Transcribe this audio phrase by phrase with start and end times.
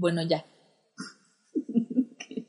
[0.00, 0.46] Bueno, ya.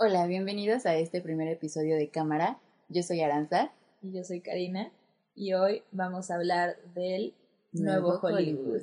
[0.00, 2.58] Hola, bienvenidos a este primer episodio de Cámara.
[2.88, 3.70] Yo soy Aranza.
[4.00, 4.90] Y yo soy Karina.
[5.36, 7.36] Y hoy vamos a hablar del
[7.70, 8.82] nuevo, Hollywood.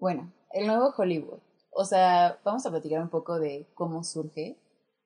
[0.00, 1.38] Bueno, el nuevo Hollywood.
[1.70, 4.58] O sea, vamos a platicar un poco de cómo surge,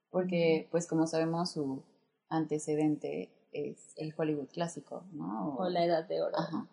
[0.08, 1.82] porque pues como sabemos su
[2.28, 5.56] antecedente es el Hollywood clásico, ¿no?
[5.56, 6.38] O, la Edad de Oro.
[6.38, 6.68] Ajá.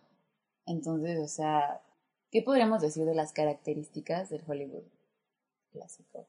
[0.66, 1.82] Entonces, o sea,
[2.32, 4.84] ¿qué podríamos decir de las características del Hollywood
[5.72, 6.28] clásico?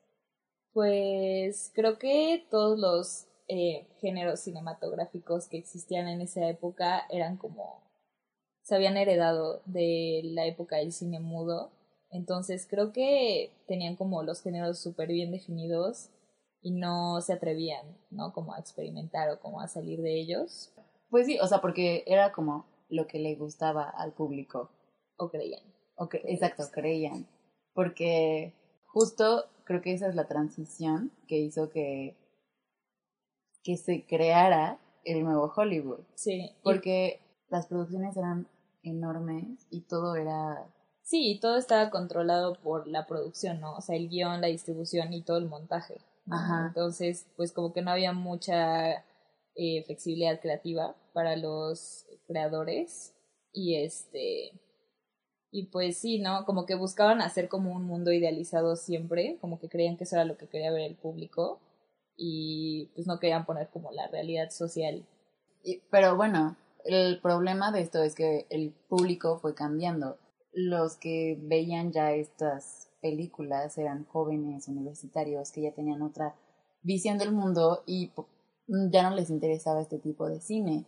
[0.73, 7.83] Pues creo que todos los eh, géneros cinematográficos que existían en esa época eran como
[8.63, 11.71] se habían heredado de la época del cine mudo
[12.15, 16.11] entonces creo que tenían como los géneros súper bien definidos
[16.65, 18.33] y no se atrevían, ¿no?
[18.33, 20.73] Como a experimentar o como a salir de ellos.
[21.11, 24.71] Pues sí, o sea, porque era como lo que le gustaba al público.
[25.19, 25.63] O creían.
[25.97, 27.27] O exacto, creían.
[27.75, 28.55] Porque
[28.87, 32.17] justo creo que esa es la transición que hizo que,
[33.63, 36.01] que se creara el nuevo Hollywood.
[36.15, 36.51] Sí.
[36.63, 38.49] Porque las producciones eran
[38.83, 40.67] enormes y todo era
[41.03, 43.77] Sí, todo estaba controlado por la producción, ¿no?
[43.77, 46.01] O sea, el guion, la distribución y todo el montaje.
[46.31, 46.67] Ajá.
[46.69, 49.05] Entonces, pues como que no había mucha
[49.55, 53.15] eh, flexibilidad creativa para los creadores
[53.53, 54.53] y este
[55.51, 56.45] y pues sí, ¿no?
[56.47, 60.25] Como que buscaban hacer como un mundo idealizado siempre, como que creían que eso era
[60.25, 61.61] lo que quería ver el público
[62.17, 65.07] y pues no querían poner como la realidad social.
[65.91, 70.19] pero bueno, el problema de esto es que el público fue cambiando
[70.53, 76.35] los que veían ya estas películas eran jóvenes universitarios que ya tenían otra
[76.81, 78.11] visión del mundo y
[78.67, 80.87] ya no les interesaba este tipo de cine.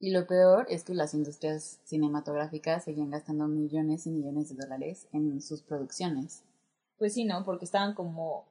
[0.00, 5.06] Y lo peor es que las industrias cinematográficas seguían gastando millones y millones de dólares
[5.12, 6.44] en sus producciones.
[6.96, 7.44] Pues sí, ¿no?
[7.44, 8.46] Porque estaban como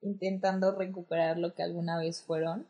[0.00, 2.64] intentando recuperar lo que alguna vez fueron,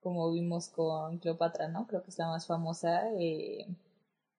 [0.00, 1.86] como vimos con Cleopatra, ¿no?
[1.86, 3.10] Creo que es la más famosa.
[3.18, 3.66] Eh,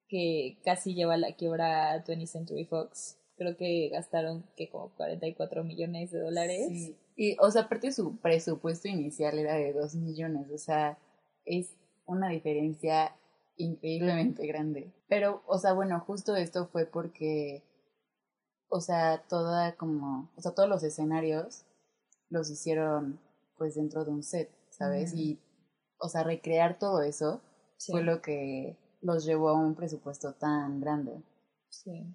[0.08, 3.20] que casi lleva la quiebra a 20th Century Fox.
[3.44, 6.68] Creo que gastaron que como 44 millones de dólares.
[6.70, 6.98] Sí.
[7.18, 10.98] Y, o sea, aparte su presupuesto inicial era de 2 millones, o sea,
[11.46, 13.14] es una diferencia
[13.58, 14.94] increíblemente grande.
[15.10, 17.64] Pero, o sea, bueno, justo esto fue porque,
[18.70, 21.66] o sea, toda como, o sea, todos los escenarios
[22.30, 23.20] los hicieron
[23.58, 25.14] pues dentro de un set, ¿sabes?
[25.14, 25.38] Y,
[25.98, 27.42] o sea, recrear todo eso
[27.78, 31.22] fue lo que los llevó a un presupuesto tan grande.
[31.70, 32.08] Sí.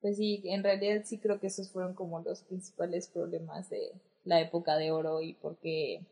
[0.00, 3.92] Pues sí, en realidad sí creo que esos fueron como los principales problemas de
[4.24, 6.02] la época de oro y por qué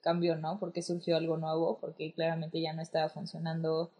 [0.00, 0.58] cambió, ¿no?
[0.58, 3.90] Porque surgió algo nuevo, porque claramente ya no estaba funcionando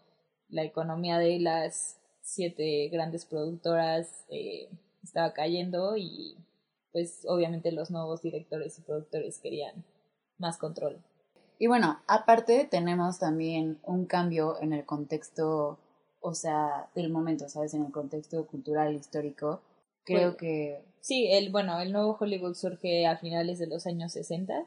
[0.49, 4.69] la economía de las siete grandes productoras, eh,
[5.03, 6.37] estaba cayendo y
[6.91, 9.85] pues obviamente los nuevos directores y productores querían
[10.37, 11.01] más control.
[11.57, 15.77] Y bueno, aparte tenemos también un cambio en el contexto,
[16.21, 17.73] o sea, del momento, ¿sabes?
[17.73, 19.61] En el contexto cultural, histórico.
[20.05, 20.83] Creo que...
[21.01, 24.65] Sí, el, bueno, el nuevo Hollywood surge a finales de los años 60.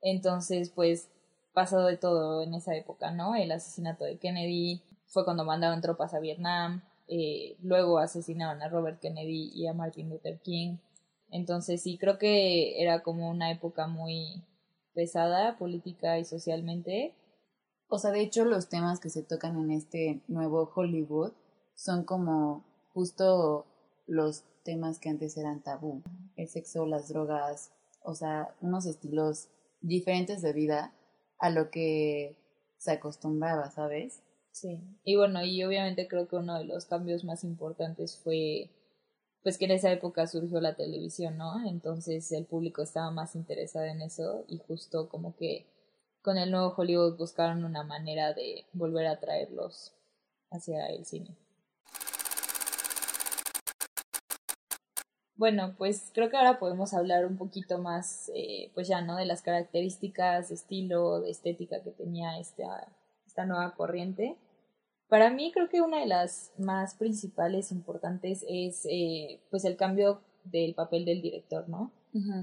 [0.00, 1.10] Entonces, pues,
[1.52, 3.34] pasado de todo en esa época, ¿no?
[3.34, 9.00] El asesinato de Kennedy, fue cuando mandaron tropas a Vietnam, eh, luego asesinaron a Robert
[9.00, 10.76] Kennedy y a Martin Luther King.
[11.30, 14.44] Entonces, sí, creo que era como una época muy
[14.94, 17.14] pesada política y socialmente.
[17.88, 21.32] O sea, de hecho los temas que se tocan en este nuevo Hollywood
[21.74, 23.66] son como justo
[24.06, 26.02] los temas que antes eran tabú.
[26.36, 27.70] El sexo, las drogas,
[28.02, 29.48] o sea, unos estilos
[29.80, 30.92] diferentes de vida
[31.38, 32.36] a lo que
[32.76, 34.22] se acostumbraba, ¿sabes?
[34.52, 34.80] Sí.
[35.04, 38.70] Y bueno, y obviamente creo que uno de los cambios más importantes fue
[39.42, 41.66] pues que en esa época surgió la televisión, ¿no?
[41.66, 45.66] Entonces el público estaba más interesado en eso y justo como que
[46.28, 49.94] con el nuevo Hollywood buscaron una manera de volver a traerlos
[50.50, 51.34] hacia el cine.
[55.36, 59.16] Bueno, pues creo que ahora podemos hablar un poquito más, eh, pues ya, ¿no?
[59.16, 62.86] De las características, de estilo, de estética que tenía esta,
[63.26, 64.36] esta nueva corriente.
[65.08, 70.20] Para mí creo que una de las más principales importantes es eh, pues el cambio
[70.44, 71.90] del papel del director, ¿no?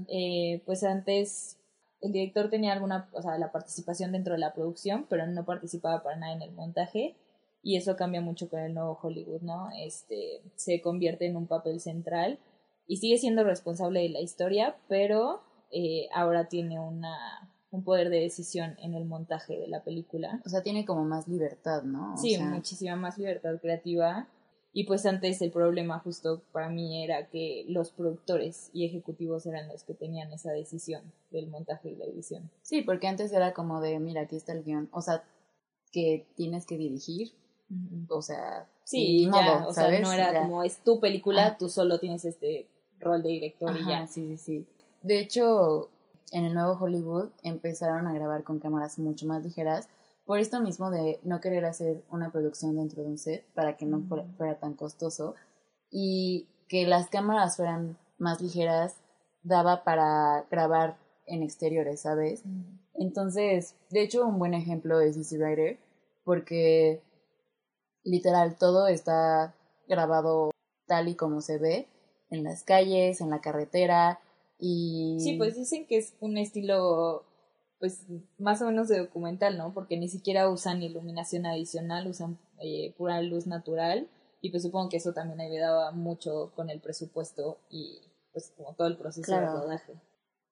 [0.08, 1.56] eh, pues antes
[2.00, 6.02] el director tenía alguna, o sea, la participación dentro de la producción, pero no participaba
[6.02, 7.16] para nada en el montaje
[7.62, 9.68] y eso cambia mucho con el nuevo Hollywood, ¿no?
[9.78, 12.38] Este se convierte en un papel central
[12.86, 18.20] y sigue siendo responsable de la historia, pero eh, ahora tiene una un poder de
[18.20, 20.40] decisión en el montaje de la película.
[20.46, 22.14] O sea, tiene como más libertad, ¿no?
[22.14, 24.28] O sí, sea, muchísima más libertad creativa.
[24.78, 29.68] Y pues antes el problema justo para mí era que los productores y ejecutivos eran
[29.68, 31.00] los que tenían esa decisión
[31.30, 32.50] del montaje y la edición.
[32.60, 34.90] Sí, porque antes era como de, mira, aquí está el guion.
[34.92, 35.24] O sea,
[35.92, 37.32] que tienes que dirigir.
[38.10, 39.38] O sea, Sí, no
[40.12, 40.42] era Ya.
[40.42, 41.56] como es tu película, Ajá.
[41.58, 42.68] tú solo tienes este
[43.00, 44.06] rol de director y ya.
[44.06, 44.66] sí, sí, sí.
[45.00, 45.88] De hecho,
[46.32, 49.88] en el nuevo Hollywood empezaron a grabar con cámaras mucho más ligeras
[50.26, 53.86] por esto mismo de no querer hacer una producción dentro de un set para que
[53.86, 54.02] no
[54.36, 55.34] fuera, tan costoso
[55.90, 58.96] y que las cámaras fueran más ligeras
[59.42, 62.42] daba para grabar en exteriores, ¿sabes?
[62.94, 65.78] Entonces, de hecho, un buen ejemplo es Easy Rider,
[66.24, 67.00] porque
[68.02, 69.54] literal todo está
[69.88, 70.50] grabado
[70.86, 71.86] tal y como se ve,
[72.30, 74.20] en las calles, en la carretera,
[74.58, 75.18] y...
[75.20, 77.24] Sí, pues dicen que es un estilo,
[77.78, 78.06] pues
[78.38, 79.72] más o menos de documental, ¿no?
[79.74, 84.08] Porque ni siquiera usan iluminación adicional, usan eh, pura luz natural.
[84.40, 88.00] Y pues supongo que eso también ayudaba mucho con el presupuesto y
[88.32, 89.52] pues como todo el proceso Claro.
[89.52, 89.92] de rodaje.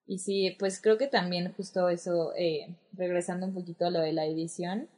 [0.07, 4.13] Y sí, pues creo que también justo eso, eh, regresando un poquito a lo de
[4.13, 4.89] la edición,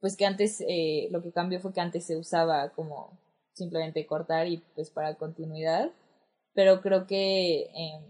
[0.00, 3.18] pues que antes eh, lo que cambió fue que antes se usaba como
[3.52, 5.90] simplemente cortar y pues para continuidad,
[6.54, 8.00] pero creo que eh,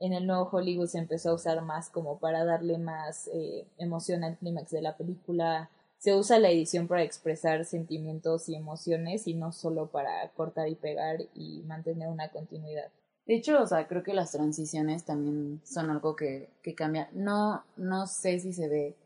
[0.00, 4.24] en el nuevo Hollywood se empezó a usar más como para darle más eh, emoción
[4.24, 5.70] al clímax de la película.
[5.98, 10.74] Se usa la edición para expresar sentimientos y emociones y no solo para cortar y
[10.74, 12.90] pegar y mantener una continuidad.
[13.26, 17.10] De hecho, o sea, creo que las transiciones también son algo que, que cambia.
[17.12, 18.96] No, no sé si se ve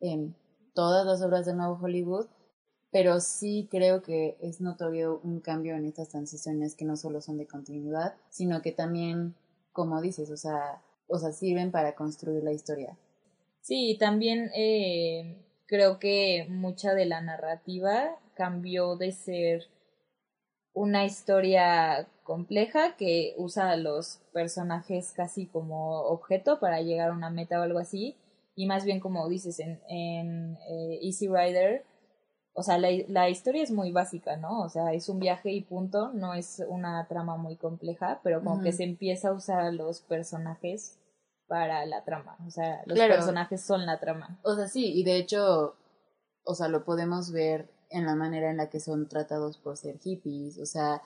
[0.00, 0.34] en
[0.74, 2.26] todas las obras del nuevo Hollywood,
[2.90, 7.36] pero sí creo que es notorio un cambio en estas transiciones que no solo son
[7.36, 9.34] de continuidad, sino que también,
[9.78, 12.98] como dices, o sea, o sea sirven para construir la historia.
[13.60, 15.36] Sí, también eh,
[15.66, 19.66] creo que mucha de la narrativa cambió de ser
[20.72, 27.30] una historia compleja que usa a los personajes casi como objeto para llegar a una
[27.30, 28.16] meta o algo así,
[28.56, 31.84] y más bien como dices en, en eh, Easy Rider,
[32.58, 34.62] o sea, la, la historia es muy básica, ¿no?
[34.62, 38.60] O sea, es un viaje y punto, no es una trama muy compleja, pero como
[38.62, 40.98] que se empieza a usar a los personajes
[41.46, 43.14] para la trama, o sea, los Claro.
[43.14, 44.38] personajes son la trama.
[44.42, 45.76] O sea, sí, y de hecho,
[46.44, 49.98] o sea, lo podemos ver en la manera en la que son tratados por ser
[49.98, 51.00] hippies, o sea,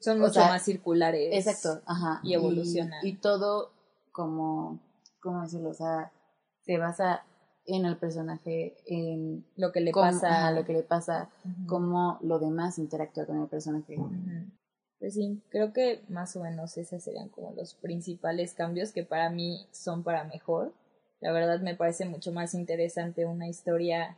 [0.00, 1.34] Son mucho sea, más circulares.
[1.34, 2.20] Exacto, ajá.
[2.22, 3.04] y evolucionan.
[3.04, 3.72] Y, todo
[4.12, 4.78] como,
[5.20, 5.70] ¿cómo decirlo?
[5.70, 6.12] O sea,
[6.64, 7.24] se basa
[7.66, 10.28] en el personaje, en Lo que le cómo- pasa.
[10.28, 11.66] ajá, lo que le pasa, Ujú.
[11.66, 13.96] cómo lo demás interactúa con el personaje.
[14.98, 19.28] Pues sí, creo que más o menos esos serían como los principales cambios que para
[19.30, 20.72] mí son para mejor.
[21.20, 24.16] La verdad me parece mucho más interesante una historia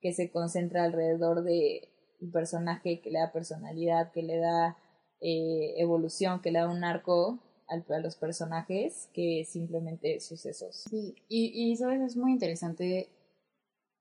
[0.00, 1.88] que se concentra alrededor de
[2.20, 4.76] un personaje que le da personalidad, que le da
[5.20, 10.84] eh, evolución, que le da un arco al- a los personajes que simplemente sucesos.
[10.90, 13.08] Sí, y, y sabes, es muy interesante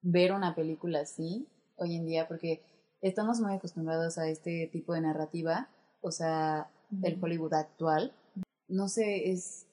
[0.01, 1.47] ver una película así
[1.77, 2.61] hoy en día porque
[3.01, 5.69] estamos muy acostumbrados a este tipo de narrativa,
[6.01, 7.25] o sea, del Ujú.
[7.25, 8.13] Hollywood actual.
[8.67, 9.65] No sé, es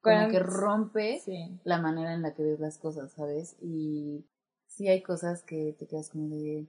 [0.00, 1.58] como que rompe Sí.
[1.64, 3.56] la manera en la que ves las cosas, ¿sabes?
[3.60, 4.24] Y
[4.66, 6.66] sí hay cosas que te quedas como de,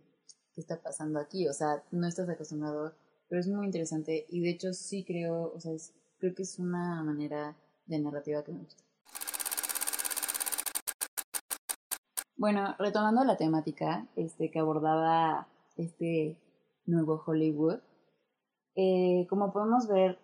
[0.53, 1.48] ¿qué está pasando aquí?
[1.48, 2.93] O sea, no estás acostumbrado,
[3.27, 6.59] pero es muy interesante y de hecho sí creo, o sea, es- creo que es
[6.59, 8.83] una manera de narrativa que me gusta.
[12.38, 16.38] Bueno, retomando la temática este, que abordaba este
[16.85, 17.79] nuevo Hollywood,
[18.75, 20.19] eh, como podemos ver,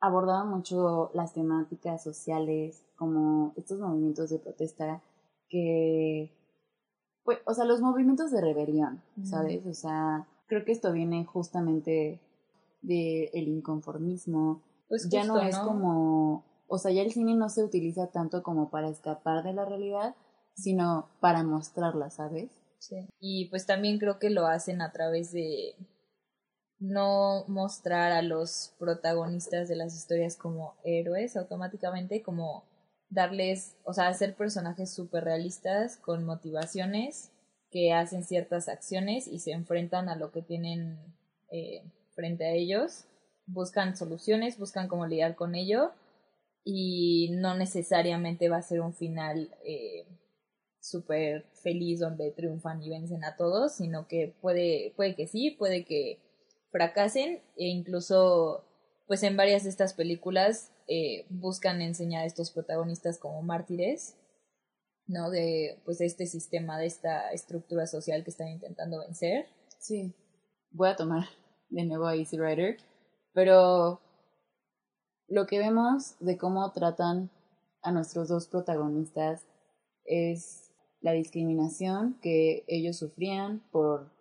[0.00, 5.02] abordaba mucho las temáticas sociales, como estos movimientos de protesta
[5.48, 6.32] que,
[7.24, 9.02] pues, o sea, los movimientos de rebelión.
[9.22, 9.66] ¿sabes?
[9.66, 12.20] O sea, creo que esto viene justamente
[12.80, 14.62] del el inconformismo.
[14.90, 18.70] Pues ya no es como, o sea, ya el cine no se utiliza tanto como
[18.70, 20.16] para escapar de la realidad,
[20.54, 22.50] sino para mostrarla, ¿sabes?
[22.80, 23.08] Sí.
[23.20, 25.76] Y pues también creo que lo hacen a través de
[26.80, 32.64] no mostrar a los protagonistas de las historias como héroes automáticamente, como
[33.10, 37.30] darles, o sea, hacer personajes súper realistas con motivaciones
[37.70, 40.98] que hacen ciertas acciones y se enfrentan a lo que tienen
[41.52, 43.04] eh, frente a ellos,
[43.52, 45.92] buscan soluciones, buscan cómo lidiar con ello
[46.64, 50.06] y no necesariamente va a ser un final eh,
[50.80, 55.84] súper feliz donde triunfan y vencen a todos, sino que puede, puede que sí, puede
[55.84, 56.18] que
[56.70, 58.64] fracasen e incluso
[59.06, 64.16] pues en varias de estas películas eh, buscan enseñar a estos protagonistas como mártires
[65.10, 65.28] ¿no?
[65.30, 69.46] De, pues, este sistema, de esta estructura social que están intentando vencer.
[69.78, 70.14] Sí.
[70.70, 71.24] Voy a tomar
[71.68, 72.78] de nuevo a Easy Rider,
[73.32, 74.00] pero
[75.28, 77.30] lo que vemos de cómo tratan
[77.82, 79.46] a nuestros dos protagonistas
[80.04, 84.12] es la discriminación que ellos sufrían por,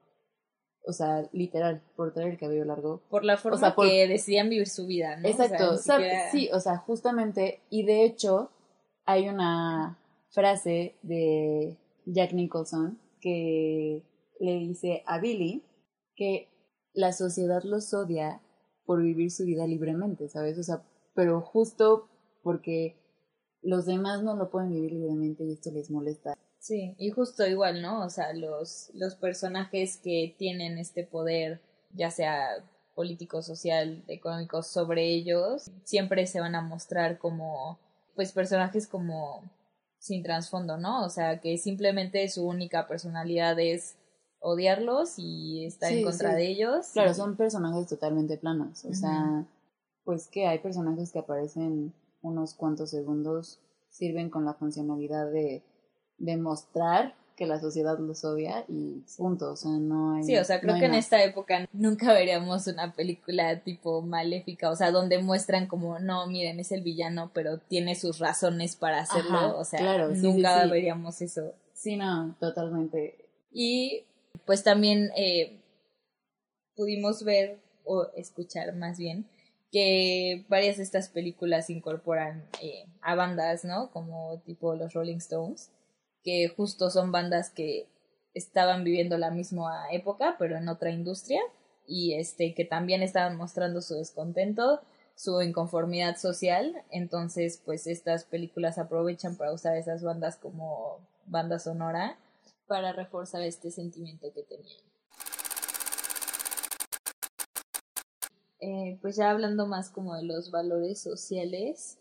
[0.85, 3.01] o sea, literal, por tener el cabello largo.
[3.09, 5.27] Por la forma que decidían vivir su vida, ¿no?
[5.27, 5.77] Exacto,
[6.31, 8.51] sí, o sea, justamente, y de hecho
[9.05, 9.99] hay una
[10.31, 14.05] frase de Jack Nicholson que
[14.39, 15.65] le dice a Billy
[16.15, 16.49] que
[16.93, 18.41] la sociedad los odia
[18.89, 20.57] por vivir su vida libremente, ¿sabes?
[20.57, 20.81] O sea,
[21.13, 22.09] pero justo
[22.41, 22.95] porque
[23.61, 26.35] los demás no lo pueden vivir libremente y esto les molesta.
[26.57, 28.03] Sí, y justo igual, ¿no?
[28.03, 31.61] O sea, los, los personajes que tienen este poder,
[31.93, 32.65] ya sea
[32.95, 37.77] político, social, económico, sobre ellos, siempre se van a mostrar como,
[38.15, 39.43] pues, personajes como
[39.99, 41.05] sin trasfondo, ¿no?
[41.05, 43.97] O sea, que simplemente su única personalidad es
[44.39, 46.87] odiarlos y estar en contra de ellos.
[46.93, 49.45] Claro, son personajes totalmente planos, o sea,
[50.03, 55.63] pues que hay personajes que aparecen unos cuantos segundos, sirven con la funcionalidad de
[56.17, 60.23] demostrar que la sociedad los odia y punto, o sea, no hay...
[60.25, 64.75] Sí, o sea, creo que en esta época nunca veríamos una película tipo maléfica, o
[64.75, 69.57] sea, donde muestran como, no, miren, es el villano, pero tiene sus razones para hacerlo,
[69.57, 71.53] o sea, claro, nunca veríamos eso.
[71.73, 73.29] Sí, no, totalmente.
[73.53, 74.03] Y
[74.45, 75.61] pues también eh,
[76.75, 79.27] pudimos ver o escuchar más bien
[79.71, 83.91] que varias de estas películas incorporan eh, a bandas, ¿no?
[83.91, 85.71] Como tipo los Rolling Stones
[86.23, 87.87] que justo son bandas que
[88.33, 91.41] estaban viviendo la misma época, pero en otra industria,
[91.87, 94.81] y este, que también estaban mostrando su descontento,
[95.15, 102.17] su inconformidad social, entonces pues estas películas aprovechan para usar esas bandas como banda sonora
[102.69, 104.81] para reforzar este sentimiento que tenían.
[108.61, 111.97] Eh, pues ya hablando más como de los valores sociales,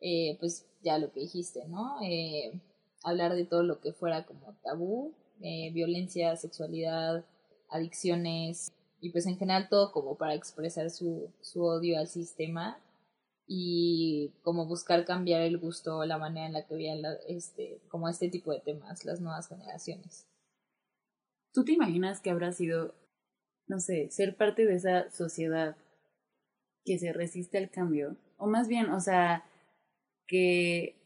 [0.00, 1.98] eh, pues ya lo que dijiste, ¿no?
[2.02, 2.60] Eh,
[3.04, 7.24] hablar de todo lo que fuera como tabú, eh, violencia, sexualidad,
[7.68, 12.80] adicciones y pues en general todo como para expresar su, su odio al sistema
[13.46, 18.08] y como buscar cambiar el gusto o la manera en la que veían este, como
[18.08, 20.28] este tipo de temas las nuevas generaciones.
[21.52, 22.94] ¿Tú te imaginas que habrá sido,
[23.66, 25.76] no sé, ser parte de esa sociedad
[26.84, 28.16] que se resiste al cambio?
[28.36, 29.44] O más bien, o sea,
[30.26, 30.96] que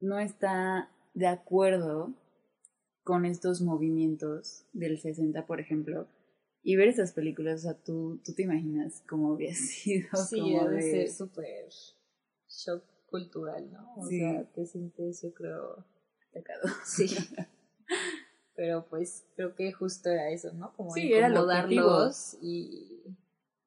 [0.00, 2.14] no está de acuerdo
[3.04, 6.08] con estos movimientos del 60, por ejemplo,
[6.62, 10.08] y ver esas películas, o sea, tú, tú te imaginas cómo había sido.
[10.16, 11.68] Sí, debe ser súper
[12.48, 13.94] shock cultural, ¿no?
[13.96, 15.84] O sea, te sientes, yo creo,
[16.30, 16.68] atacado.
[16.84, 17.16] Sí.
[18.54, 20.72] Pero pues creo que justo era eso, ¿no?
[20.76, 23.02] Como sí, incomodarlos y,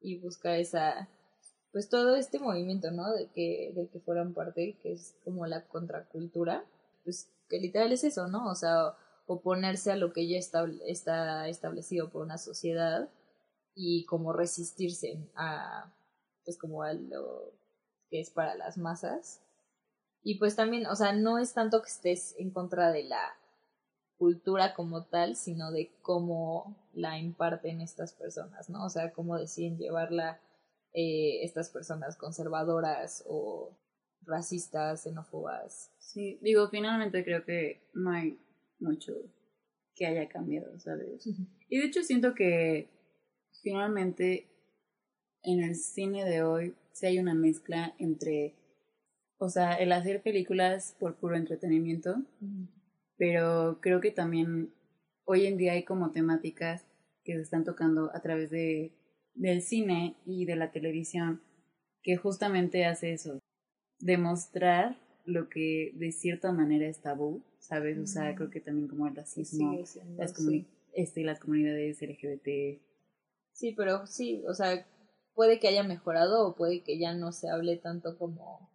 [0.00, 1.08] y buscar esa
[1.74, 3.12] pues todo este movimiento, ¿no?
[3.12, 6.64] De que, de que fueran parte, que es como la contracultura,
[7.02, 8.48] pues que literal es eso, ¿no?
[8.48, 8.94] O sea,
[9.26, 13.08] oponerse a lo que ya está, está establecido por una sociedad
[13.74, 15.92] y como resistirse a,
[16.44, 17.52] pues como a lo
[18.08, 19.40] que es para las masas.
[20.22, 23.36] Y pues también, o sea, no es tanto que estés en contra de la
[24.16, 28.84] cultura como tal, sino de cómo la imparten estas personas, ¿no?
[28.84, 30.40] O sea, cómo deciden llevarla
[30.92, 33.76] eh, estas personas conservadoras o
[34.22, 35.90] racistas, xenófobas.
[35.98, 38.38] Sí, digo, finalmente creo que no hay
[38.84, 39.12] mucho
[39.94, 41.26] que haya cambiado, ¿sabes?
[41.68, 42.88] Y de hecho siento que
[43.62, 44.48] finalmente
[45.42, 48.54] en el cine de hoy sí hay una mezcla entre,
[49.38, 52.22] o sea, el hacer películas por puro entretenimiento,
[53.16, 54.72] pero creo que también
[55.24, 56.84] hoy en día hay como temáticas
[57.24, 58.92] que se están tocando a través de
[59.34, 61.42] del cine y de la televisión
[62.02, 63.40] que justamente hace eso,
[63.98, 67.98] demostrar lo que de cierta manera es tabú, ¿sabes?
[67.98, 69.74] O sea, creo que también como el racismo,
[70.18, 70.36] las,
[70.92, 72.80] este, las comunidades LGBT.
[73.52, 74.86] Sí, pero sí, o sea,
[75.32, 78.70] puede que haya mejorado o puede que ya no se hable tanto como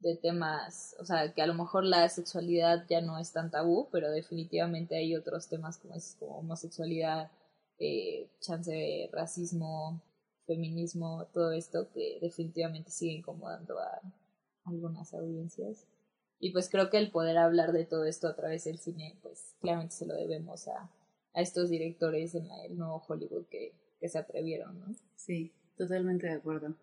[0.00, 3.88] de temas, o sea, que a lo mejor la sexualidad ya no es tan tabú,
[3.90, 7.30] pero definitivamente hay otros temas como es como homosexualidad,
[7.78, 10.02] eh, chance de racismo,
[10.46, 14.02] feminismo, todo esto que definitivamente sigue incomodando a
[14.66, 15.86] algunas audiencias.
[16.38, 19.54] Y pues creo que el poder hablar de todo esto a través del cine, pues
[19.60, 20.90] claramente se lo debemos a,
[21.34, 24.94] a estos directores en el nuevo Hollywood que, que se atrevieron, ¿no?
[25.14, 26.74] Sí, totalmente de acuerdo.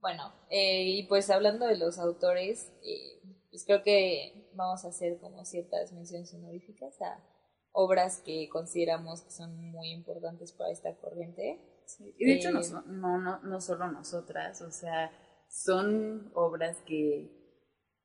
[0.00, 5.18] Bueno, eh, y pues hablando de los autores, eh, pues creo que vamos a hacer
[5.18, 7.18] como ciertas menciones honoríficas a
[7.72, 11.58] obras que consideramos que son muy importantes para esta corriente.
[12.18, 15.10] Y de hecho no, Eh, no, no, no solo nosotras, o sea,
[15.48, 17.30] son obras que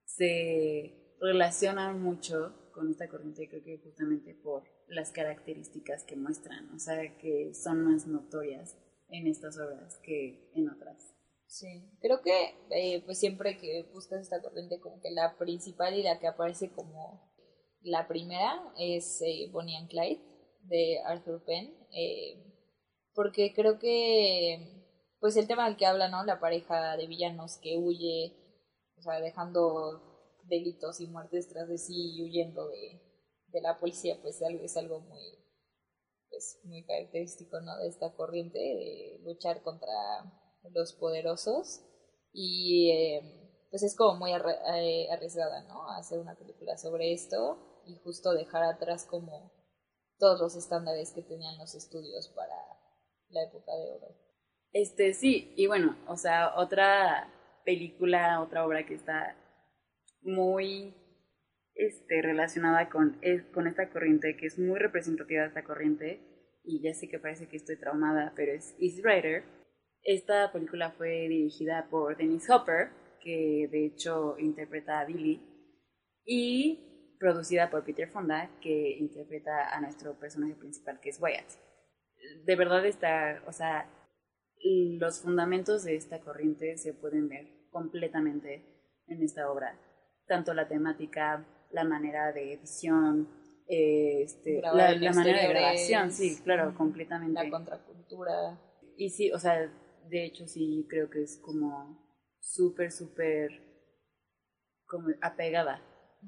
[0.06, 6.80] se relacionan mucho con esta corriente, creo que justamente por las características que muestran, o
[6.80, 8.78] sea, que son más notorias
[9.10, 11.14] en estas obras que en otras.
[11.48, 16.04] Sí, creo que eh, pues siempre que buscas esta corriente como que la principal y
[16.04, 17.30] la que aparece como
[17.82, 20.22] la primera es eh, Bonnie and Clyde
[20.64, 22.51] de Arthur Penn, eh,
[23.14, 24.82] porque creo que
[25.20, 26.24] pues el tema del que habla, ¿no?
[26.24, 28.36] La pareja de villanos que huye,
[28.98, 33.02] o sea, dejando delitos y muertes tras de sí y huyendo de,
[33.48, 35.42] de la policía, pues es algo muy
[36.32, 37.78] pues muy característico, ¿no?
[37.78, 39.94] De esta corriente de luchar contra
[40.74, 41.82] los poderosos
[42.34, 45.90] y eh, pues es como muy eh, arriesgada, ¿no?
[45.92, 49.52] Hacer una película sobre esto y justo dejar atrás como
[50.18, 52.81] todos los estándares que tenían los estudios para
[53.32, 54.16] la época de oro.
[54.74, 57.30] Este, sí, y bueno, o sea, otra
[57.66, 59.36] película, otra obra que está
[60.22, 60.94] muy
[61.76, 63.20] este, relacionada con,
[63.54, 66.22] con esta corriente, que es muy representativa de esta corriente,
[66.64, 69.44] y ya sé que parece que estoy traumada, pero es Easy Rider.
[70.04, 75.42] Esta película fue dirigida por Dennis Hopper, que de hecho interpreta a Billy,
[76.24, 81.71] y producida por Peter Fonda, que interpreta a nuestro personaje principal, que es Wyatt.
[82.46, 83.90] De verdad está, o sea,
[84.64, 88.64] los fundamentos de esta corriente se pueden ver completamente
[89.08, 89.80] en esta obra.
[90.28, 93.28] Tanto la temática, la manera de edición,
[93.68, 94.74] eh, este, la,
[95.14, 97.44] manera de grabación, sí, claro, completamente.
[97.44, 98.60] La contracultura.
[98.98, 99.72] Y sí, o sea,
[100.10, 101.98] de hecho sí creo que es como
[102.40, 103.50] súper, súper
[104.86, 105.82] como apegada,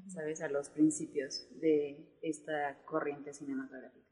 [0.08, 0.40] ¿sabes?
[0.40, 4.08] A los principios de esta corriente cinematográfica.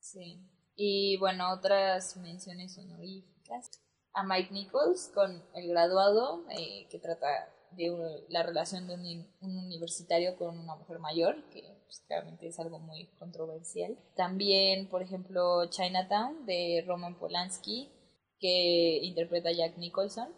[0.00, 0.40] Sí.
[0.76, 3.70] Y bueno, otras menciones honoríficas.
[4.14, 7.26] A Mike Nichols con El Graduado, eh, que trata
[7.72, 9.00] de un- la relación de un,
[9.40, 13.96] un universitario con una mujer mayor, que pues, claramente es algo muy controversial.
[14.14, 17.90] También, por ejemplo, Chinatown de Roman Polanski,
[18.38, 20.28] que interpreta a Jack Nicholson.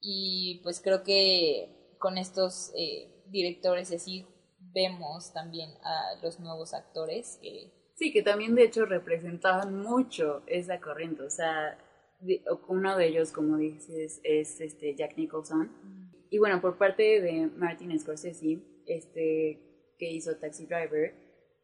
[0.00, 4.26] Y pues creo que con estos eh, directores así
[4.58, 10.80] vemos también a los nuevos actores que Sí, que también de hecho representaban mucho esa
[10.80, 11.78] corriente, o sea,
[12.68, 15.70] uno de ellos, como dices, es este Jack Nicholson.
[16.28, 21.14] Y bueno, por parte de Martin Scorsese, este, que hizo Taxi Driver,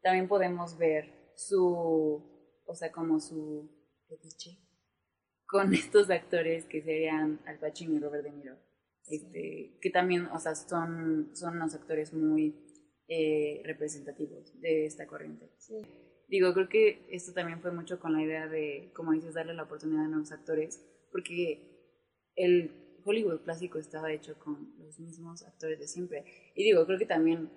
[0.02, 2.22] también podemos ver su,
[2.64, 3.70] o sea, como su
[4.08, 4.58] fetiche
[5.46, 8.56] con estos actores que serían Al Pacino y Robert De Niro.
[9.06, 12.56] Este, que también, o sea, son, son unos actores muy
[13.08, 15.50] eh, representativos de esta corriente.
[16.32, 19.64] Digo, creo que esto también fue mucho con la idea de, como dices, darle la
[19.64, 21.60] oportunidad a nuevos actores, porque
[22.36, 22.70] el
[23.04, 26.24] Hollywood clásico estaba hecho con los mismos actores de siempre.
[26.54, 27.50] Y digo, creo que también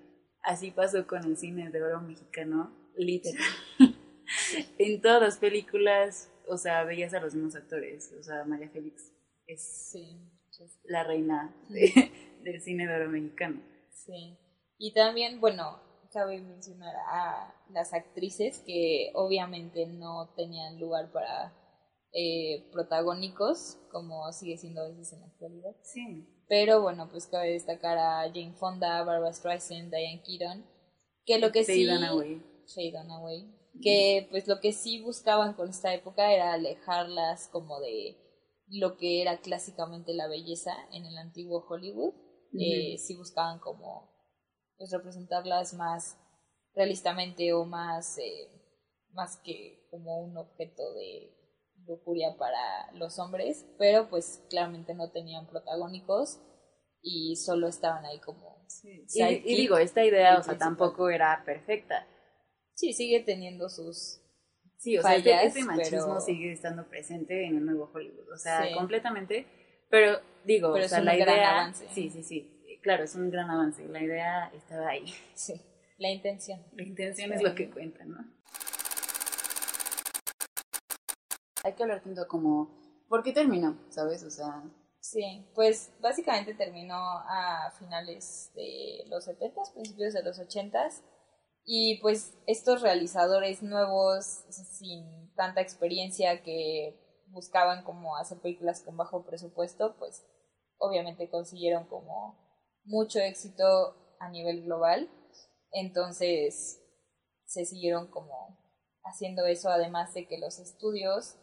[0.43, 3.41] así pasó con el cine de oro mexicano, literal.
[4.77, 8.13] en todas las películas, o sea, veías a los mismos actores.
[8.19, 9.09] O sea, María Félix
[9.47, 9.61] es
[9.91, 10.19] Sí,
[10.83, 12.11] la reina de-
[12.43, 13.61] del cine de oro mexicano.
[13.89, 14.38] sí.
[14.77, 15.79] Y también, bueno,
[16.15, 21.54] cabe mencionar a las actrices que obviamente no tenían lugar para
[22.13, 25.75] eh, protagónicos, como sigue siendo a veces en la actualidad.
[25.82, 26.25] Sí.
[26.47, 30.65] Pero bueno, pues cabe destacar a Jane Fonda, Barbara Streisand, Diane Keaton,
[31.25, 31.86] que lo que Faye sí...
[31.86, 32.41] Dunaway.
[32.73, 38.15] Faye Dunaway, que pues lo que sí buscaban con esta época era alejarlas como de
[38.69, 42.13] lo que era clásicamente la belleza en el antiguo Hollywood.
[42.58, 44.14] Eh, sí buscaban como
[44.77, 46.17] pues representarlas más
[46.73, 48.49] realistamente o más eh,
[49.13, 51.31] más que como un objeto de
[51.88, 56.39] lujuria para los hombres, pero pues claramente no tenían protagónicos
[57.01, 59.05] y solo estaban ahí como Sí.
[59.13, 62.07] Y, digo, esta idea, o sea, tampoco era perfecta.
[62.73, 64.21] Sí, sigue teniendo sus
[64.77, 68.38] Sí, o sea, este, este machismo pero- sigue estando presente en el nuevo Hollywood, o
[68.38, 68.73] sea, Sí.
[68.73, 69.45] completamente.
[69.89, 71.88] Pero digo, Pero o es sea, un la gran idea, avance.
[71.93, 72.55] sí, sí, sí,
[72.86, 73.84] claro, es un gran avance.
[73.88, 75.06] La idea estaba ahí.
[75.34, 75.60] Sí,
[75.98, 76.63] la intención.
[76.74, 77.36] La intención Sí.
[77.36, 78.17] es lo que cuenta, ¿no?
[81.63, 82.69] Hay que hablar tanto como,
[83.10, 83.76] ¿por qué terminó?
[83.89, 84.24] ¿Sabes?
[84.24, 84.63] O sea,
[85.00, 90.89] Sí, pues básicamente terminó a finales de los 70, principios de los 80
[91.63, 99.26] y pues estos realizadores nuevos sin tanta experiencia que buscaban como hacer películas con bajo
[99.26, 100.24] presupuesto, pues
[100.78, 102.44] obviamente consiguieron como
[102.86, 105.10] mucho éxito a nivel global,
[105.71, 106.82] entonces
[107.45, 108.58] se siguieron como
[109.04, 111.38] haciendo eso, además de que los estudios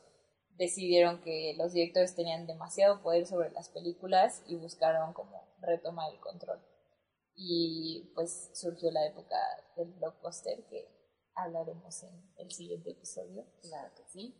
[0.56, 6.20] decidieron que los directores tenían demasiado poder sobre las películas y buscaron como retomar el
[6.20, 6.60] control.
[7.34, 9.36] Y pues surgió la época
[9.76, 10.86] del blockbuster que
[11.34, 13.46] hablaremos en el siguiente episodio.
[13.62, 14.36] Claro que sí.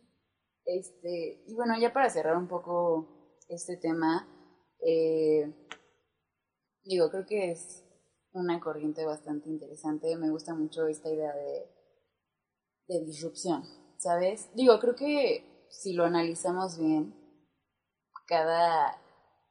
[0.65, 4.27] Este, y bueno, ya para cerrar un poco este tema,
[4.79, 5.51] eh,
[6.83, 7.83] digo, creo que es
[8.33, 10.15] una corriente bastante interesante.
[10.15, 11.69] Me gusta mucho esta idea de,
[12.87, 13.63] de disrupción,
[13.97, 14.49] ¿sabes?
[14.55, 17.15] Digo, creo que si lo analizamos bien,
[18.27, 18.99] cada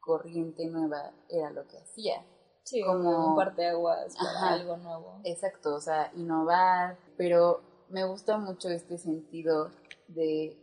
[0.01, 2.25] corriente nueva era lo que hacía.
[2.65, 5.21] Sí, como un parteaguas para algo nuevo.
[5.25, 9.71] Exacto, o sea, innovar, pero me gusta mucho este sentido
[10.09, 10.57] de,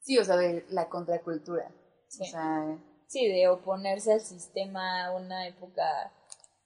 [0.00, 1.72] sí, o sea, de la contracultura.
[2.08, 2.22] Sí.
[2.22, 2.78] O sea,
[3.10, 6.12] sí, de oponerse al sistema, una época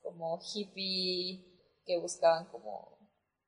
[0.03, 1.43] como hippie
[1.87, 2.99] que buscaban como,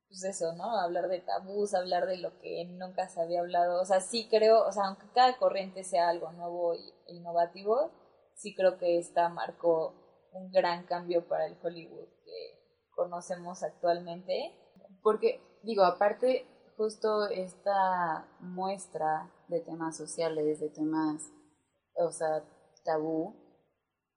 [0.09, 0.79] pues eso, ¿no?
[0.81, 3.83] Hablar de tabús, hablar de lo que nunca se había hablado.
[3.83, 7.91] O sea, sí creo, o sea, aunque cada corriente sea algo nuevo e innovativo,
[8.35, 9.95] sí creo que esta marcó
[10.33, 14.55] un gran cambio para el Hollywood que conocemos actualmente.
[15.03, 16.47] Porque, digo, aparte,
[16.79, 21.31] justo esta muestra de temas sociales, de temas,
[21.95, 22.43] o sea,
[22.87, 23.35] tabú,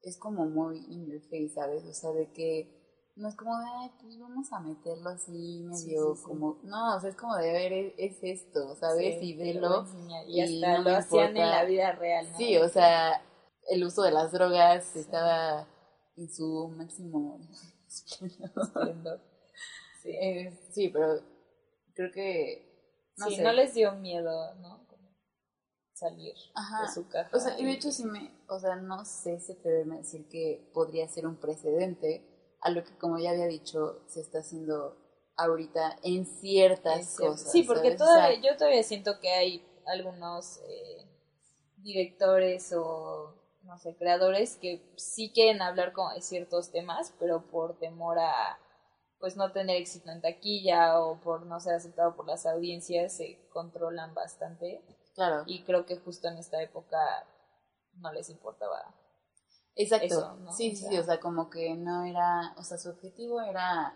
[0.01, 1.83] es como muy in your face, ¿sabes?
[1.83, 2.79] O sea, de que
[3.19, 7.09] no es como de, ay, pues vamos a meterlo así medio como, no, o sea,
[7.09, 9.21] es como de ver, es, esto, ¿sabes?
[9.21, 9.85] y verlo.
[10.25, 12.37] Y, hasta lo hacían en la vida real, ¿no?
[12.37, 13.21] Sí, o sea,
[13.69, 15.67] el uso de las drogas estaba
[16.15, 17.39] en su máximo
[17.87, 19.19] esplendor.
[20.01, 20.13] Sí.
[20.71, 21.19] sí, pero
[21.93, 22.69] creo que...
[23.17, 24.87] No sí, no les dio miedo, ¿no?
[25.99, 27.29] Salir de su caja.
[27.35, 30.27] O sea, y de hecho sí me, o sea, no sé si atreverme a decir
[30.29, 32.25] que podría ser un precedente
[32.61, 34.97] a lo que, como ya había dicho, se está haciendo
[35.35, 37.51] ahorita en ciertas cosas.
[37.51, 41.07] Sí, porque todavía, yo todavía siento que hay algunos eh,
[41.77, 48.17] directores o no sé, creadores que sí quieren hablar de ciertos temas, pero por temor
[48.19, 48.59] a
[49.19, 53.37] pues no tener éxito en taquilla o por no ser aceptado por las audiencias se
[53.49, 54.81] controlan bastante.
[55.15, 55.43] Claro.
[55.45, 56.97] Y creo que justo en esta época
[57.93, 58.95] no les importaba.
[59.75, 60.37] Exacto.
[60.51, 63.95] Sí, sí, o sea, como que no era, o sea, su objetivo era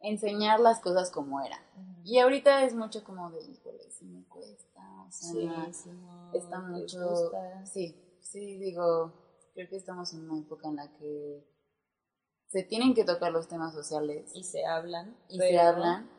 [0.00, 1.60] enseñar las cosas como eran.
[2.04, 5.90] Y ahorita es mucho como de, híjole, si me cuesta, o sea, sí,
[6.32, 7.32] está mucho,
[7.64, 9.14] sí, Sí, digo,
[9.54, 11.46] creo que estamos en una época en la que
[12.46, 14.30] se tienen que tocar los temas sociales.
[14.34, 15.16] Y se hablan.
[15.30, 16.10] Y se hablan,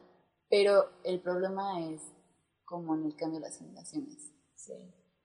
[0.50, 2.02] pero el problema es
[2.70, 4.32] como en el cambio de las generaciones.
[4.56, 4.74] Sí.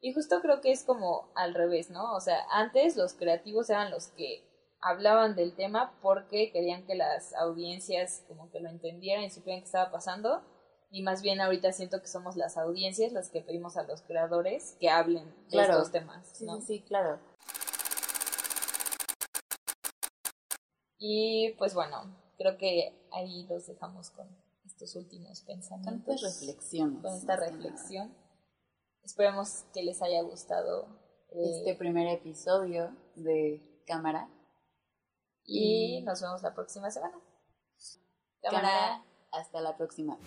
[0.01, 2.15] Y justo creo que es como al revés, ¿no?
[2.15, 4.43] O sea, antes los creativos eran los que
[4.81, 9.67] hablaban del tema porque querían que las audiencias como que lo entendieran y supieran qué
[9.67, 10.43] estaba pasando
[10.91, 14.77] y más bien ahorita siento que somos las audiencias las que pedimos a los creadores
[14.81, 16.27] que hablen de estos temas.
[16.33, 17.19] Sí, sí, claro.
[20.99, 24.29] Y pues bueno, creo que ahí los dejamos con
[24.75, 26.21] estos últimos pensamientos.
[26.21, 27.03] Con reflexiones.
[27.03, 28.15] Con esta reflexión.
[29.03, 30.87] Esperemos que les haya gustado
[31.31, 34.29] eh, este primer episodio de Cámara.
[35.45, 37.21] Y, nos vemos la próxima semana.
[38.41, 39.05] Cámara.
[39.31, 40.19] Hasta la próxima.